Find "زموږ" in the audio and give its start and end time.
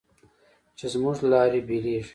0.93-1.17